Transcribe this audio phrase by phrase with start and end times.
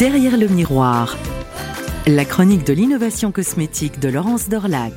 [0.00, 1.18] Derrière le miroir,
[2.06, 4.94] la chronique de l'innovation cosmétique de Laurence Dorlac.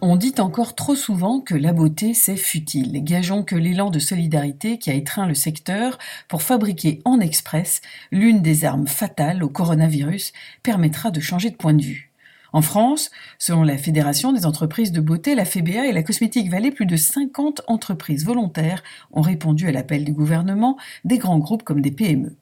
[0.00, 3.02] On dit encore trop souvent que la beauté, c'est futile.
[3.02, 5.98] Gageons que l'élan de solidarité qui a étreint le secteur
[6.28, 7.80] pour fabriquer en express
[8.12, 10.32] l'une des armes fatales au coronavirus
[10.62, 12.11] permettra de changer de point de vue.
[12.52, 16.70] En France, selon la Fédération des entreprises de beauté, la FEBA et la Cosmétique Vallée,
[16.70, 18.82] plus de 50 entreprises volontaires
[19.12, 22.36] ont répondu à l'appel du gouvernement, des grands groupes comme des PME.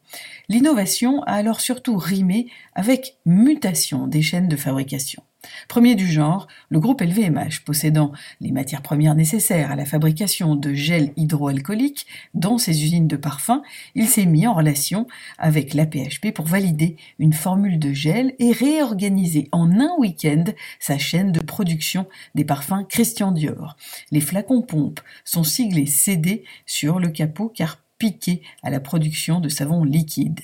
[0.49, 5.23] L'innovation a alors surtout rimé avec mutation des chaînes de fabrication.
[5.69, 10.75] Premier du genre, le groupe LVMH, possédant les matières premières nécessaires à la fabrication de
[10.75, 13.63] gel hydroalcoolique dans ses usines de parfums,
[13.95, 15.07] il s'est mis en relation
[15.39, 20.45] avec l'APHP pour valider une formule de gel et réorganiser en un week-end
[20.79, 23.77] sa chaîne de production des parfums Christian Dior.
[24.11, 29.49] Les flacons pompes sont siglés CD sur le capot car piqués à la production de
[29.49, 30.41] savon liquide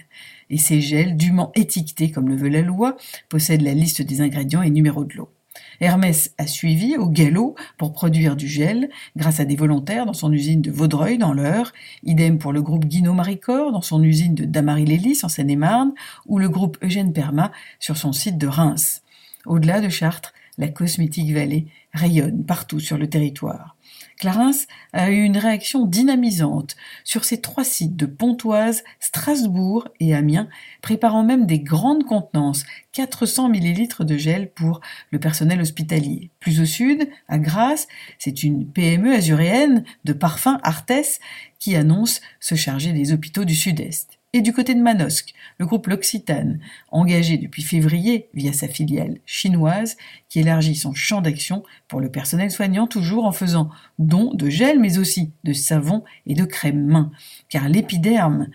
[0.51, 2.97] et ces gels, dûment étiquetés comme le veut la loi,
[3.29, 5.33] possèdent la liste des ingrédients et numéros de l'eau.
[5.81, 10.33] Hermès a suivi au galop pour produire du gel grâce à des volontaires dans son
[10.33, 11.73] usine de Vaudreuil dans l'Eure,
[12.05, 15.93] idem pour le groupe Guinot Maricor dans son usine de Damary-Lélis en Seine-et-Marne
[16.27, 19.03] ou le groupe Eugène Perma sur son site de Reims.
[19.47, 23.77] Au-delà de Chartres, la cosmétique vallée rayonne partout sur le territoire.
[24.19, 30.49] Clarence a eu une réaction dynamisante sur ses trois sites de Pontoise, Strasbourg et Amiens,
[30.81, 36.31] préparant même des grandes contenances, 400 millilitres de gel pour le personnel hospitalier.
[36.41, 41.21] Plus au sud, à Grasse, c'est une PME azuréenne de parfums Artes
[41.59, 44.19] qui annonce se charger des hôpitaux du sud-est.
[44.37, 49.97] Et du côté de Manosque, le groupe L'Occitane, engagé depuis février via sa filiale chinoise,
[50.29, 54.79] qui élargit son champ d'action pour le personnel soignant, toujours en faisant don de gel,
[54.79, 57.11] mais aussi de savon et de crème main,
[57.49, 58.49] car l'épiderme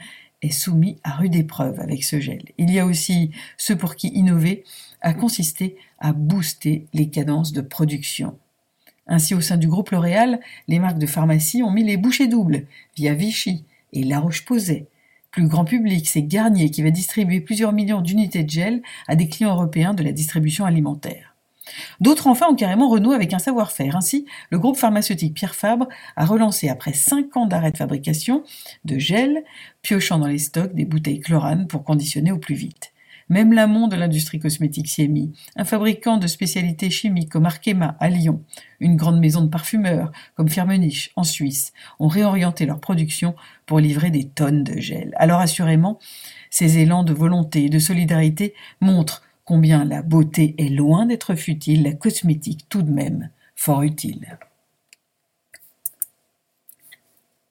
[0.44, 2.44] est soumis à rude épreuve avec ce gel.
[2.60, 4.64] Il y a aussi ceux pour qui innover
[5.02, 8.38] a consisté à booster les cadences de production.
[9.08, 12.68] Ainsi, au sein du groupe L'Oréal, les marques de pharmacie ont mis les bouchées doubles
[12.96, 14.86] via Vichy et La Roche-Posay
[15.32, 19.30] plus grand public, c'est Garnier qui va distribuer plusieurs millions d'unités de gel à des
[19.30, 21.36] clients européens de la distribution alimentaire.
[22.02, 23.96] D'autres enfin ont carrément renoué avec un savoir-faire.
[23.96, 25.88] Ainsi, le groupe pharmaceutique Pierre Fabre
[26.18, 28.44] a relancé après cinq ans d'arrêt de fabrication
[28.84, 29.44] de gel,
[29.82, 32.91] piochant dans les stocks des bouteilles chlorane pour conditionner au plus vite.
[33.32, 35.32] Même l'amont de l'industrie cosmétique s'y.
[35.56, 38.44] Un fabricant de spécialités chimiques comme Arkema à Lyon,
[38.82, 43.34] une grande maison de parfumeurs comme Firmenich en Suisse, ont réorienté leur production
[43.66, 45.14] pour livrer des tonnes de gel.
[45.16, 45.98] Alors assurément,
[46.50, 51.84] ces élans de volonté et de solidarité montrent combien la beauté est loin d'être futile,
[51.84, 54.40] la cosmétique tout de même fort utile.